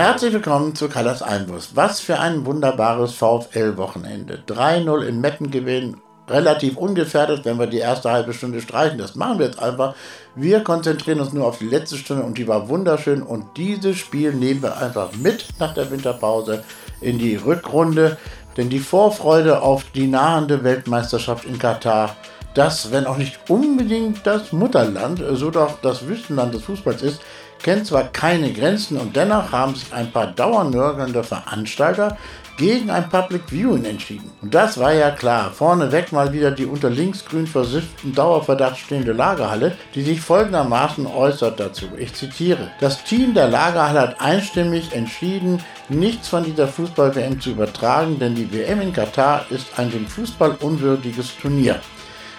[0.00, 1.72] Herzlich willkommen zu Kallas Einwurf.
[1.74, 4.42] Was für ein wunderbares VfL-Wochenende.
[4.48, 8.96] 3-0 in Metten gewinnen, relativ ungefährdet, wenn wir die erste halbe Stunde streichen.
[8.96, 9.94] Das machen wir jetzt einfach.
[10.34, 13.20] Wir konzentrieren uns nur auf die letzte Stunde und die war wunderschön.
[13.20, 16.64] Und dieses Spiel nehmen wir einfach mit nach der Winterpause
[17.02, 18.16] in die Rückrunde.
[18.56, 22.16] Denn die Vorfreude auf die nahende Weltmeisterschaft in Katar,
[22.54, 27.20] das, wenn auch nicht unbedingt das Mutterland, so doch das Wüstenland des Fußballs ist,
[27.62, 32.16] kennt zwar keine Grenzen und dennoch haben sich ein paar dauernörgelnde Veranstalter
[32.60, 34.30] gegen ein Public Viewing entschieden.
[34.42, 35.50] Und das war ja klar.
[35.50, 41.86] Vorneweg mal wieder die unter linksgrün versifften Dauerverdacht stehende Lagerhalle, die sich folgendermaßen äußert dazu.
[41.96, 42.70] Ich zitiere.
[42.78, 48.52] Das Team der Lagerhalle hat einstimmig entschieden, nichts von dieser Fußball-WM zu übertragen, denn die
[48.52, 51.80] WM in Katar ist ein dem Fußball unwürdiges Turnier.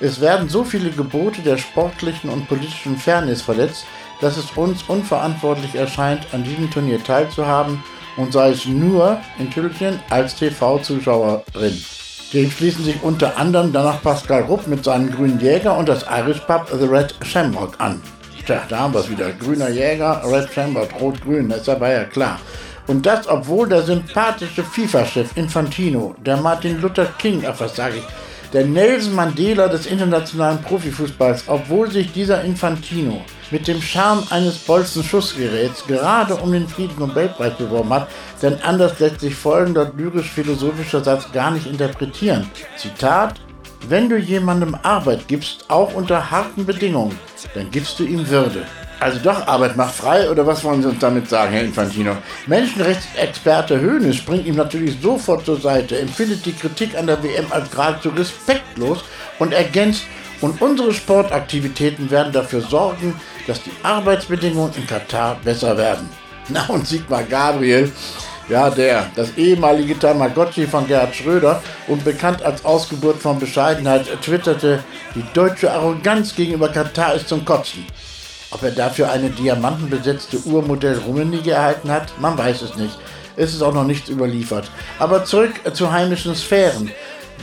[0.00, 3.86] Es werden so viele Gebote der sportlichen und politischen Fairness verletzt,
[4.20, 7.82] dass es uns unverantwortlich erscheint, an diesem Turnier teilzuhaben
[8.16, 11.84] und sei es nur in Tüdelchen als TV-Zuschauerin.
[12.32, 16.40] Dem schließen sich unter anderem danach Pascal Rupp mit seinem grünen Jäger und das Irish
[16.40, 18.02] Pub The Red Shamrock an.
[18.44, 19.32] Tja, da haben wir es wieder.
[19.32, 22.38] Grüner Jäger, Red Shamrock, rot-grün, das ist aber ja klar.
[22.86, 28.04] Und das, obwohl der sympathische FIFA-Chef Infantino, der Martin Luther King, ach was sage ich,
[28.56, 35.86] der Nelson Mandela des internationalen Profifußballs, obwohl sich dieser Infantino mit dem Charme eines Bolzen-Schussgeräts
[35.86, 38.08] gerade um den Friedensnobelpreis beworben hat,
[38.40, 42.50] denn anders lässt sich folgender lyrisch-philosophischer Satz gar nicht interpretieren.
[42.78, 43.34] Zitat:
[43.90, 47.18] Wenn du jemandem Arbeit gibst, auch unter harten Bedingungen,
[47.54, 48.64] dann gibst du ihm Würde.
[48.98, 52.16] Also doch, Arbeit macht frei, oder was wollen Sie uns damit sagen, Herr Infantino?
[52.46, 57.70] Menschenrechtsexperte Höhnes springt ihm natürlich sofort zur Seite, empfindet die Kritik an der WM als
[57.70, 59.04] geradezu respektlos
[59.38, 60.04] und ergänzt,
[60.40, 66.08] und unsere Sportaktivitäten werden dafür sorgen, dass die Arbeitsbedingungen in Katar besser werden.
[66.48, 67.90] Na und Sigmar Gabriel,
[68.48, 74.84] ja der, das ehemalige Tamagotchi von Gerhard Schröder und bekannt als Ausgeburt von Bescheidenheit, twitterte,
[75.14, 77.84] die deutsche Arroganz gegenüber Katar ist zum Kotzen.
[78.50, 82.96] Ob er dafür eine diamantenbesetzte Urmodell Rummenigge erhalten hat, man weiß es nicht.
[83.36, 84.70] Es ist auch noch nichts überliefert.
[84.98, 86.90] Aber zurück zu heimischen Sphären.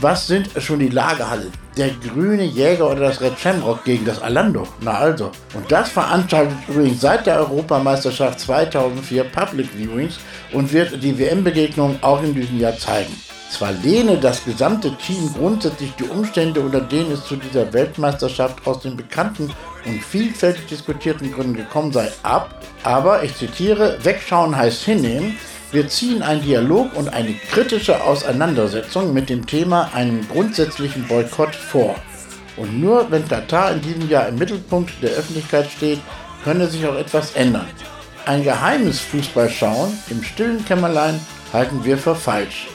[0.00, 1.52] Was sind schon die Lagerhallen?
[1.76, 4.66] Der grüne Jäger oder das Red Shamrock gegen das Alando?
[4.80, 5.30] Na also.
[5.54, 10.18] Und das veranstaltet übrigens seit der Europameisterschaft 2004 Public Viewings
[10.52, 13.14] und wird die WM-Begegnung auch in diesem Jahr zeigen.
[13.50, 18.80] Zwar lehne das gesamte Team grundsätzlich die Umstände, unter denen es zu dieser Weltmeisterschaft aus
[18.80, 19.52] den bekannten
[19.84, 25.38] und vielfältig diskutierten Gründen gekommen sei, ab, aber ich zitiere, wegschauen heißt hinnehmen,
[25.72, 31.96] wir ziehen einen Dialog und eine kritische Auseinandersetzung mit dem Thema einem grundsätzlichen Boykott vor.
[32.56, 35.98] Und nur wenn Katar in diesem Jahr im Mittelpunkt der Öffentlichkeit steht,
[36.44, 37.66] könne sich auch etwas ändern.
[38.26, 41.18] Ein geheimes Fußballschauen im stillen Kämmerlein
[41.52, 42.68] halten wir für falsch.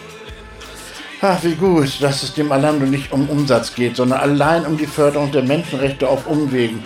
[1.21, 4.87] Ach, wie gut, dass es dem Alando nicht um Umsatz geht, sondern allein um die
[4.87, 6.81] Förderung der Menschenrechte auf Umwegen.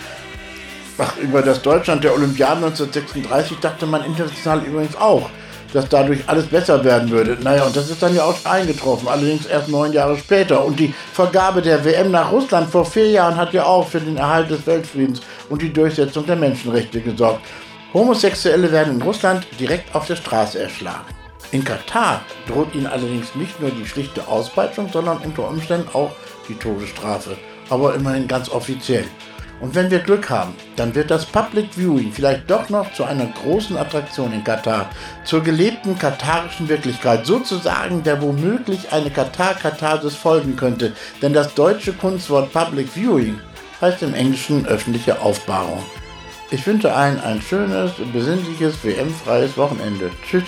[0.98, 5.30] Ach, über das Deutschland der Olympiade 1936 dachte man international übrigens auch
[5.74, 7.36] dass dadurch alles besser werden würde.
[7.42, 10.64] Naja, und das ist dann ja auch eingetroffen, allerdings erst neun Jahre später.
[10.64, 14.16] Und die Vergabe der WM nach Russland vor vier Jahren hat ja auch für den
[14.16, 17.44] Erhalt des Weltfriedens und die Durchsetzung der Menschenrechte gesorgt.
[17.92, 21.23] Homosexuelle werden in Russland direkt auf der Straße erschlagen.
[21.54, 26.10] In Katar droht ihnen allerdings nicht nur die schlichte Auspeitschung, sondern unter Umständen auch
[26.48, 27.36] die Todesstrafe.
[27.70, 29.04] Aber immerhin ganz offiziell.
[29.60, 33.26] Und wenn wir Glück haben, dann wird das Public Viewing vielleicht doch noch zu einer
[33.26, 34.90] großen Attraktion in Katar,
[35.24, 42.52] zur gelebten katarischen Wirklichkeit, sozusagen der womöglich eine Katar-Katharsis folgen könnte, denn das deutsche Kunstwort
[42.52, 43.38] Public Viewing
[43.80, 45.84] heißt im Englischen öffentliche Aufbahrung.
[46.50, 50.10] Ich wünsche allen ein schönes, besinnliches, WM-freies Wochenende.
[50.28, 50.46] Tschüss.